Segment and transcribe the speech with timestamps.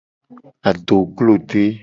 [0.69, 1.63] Adoglode.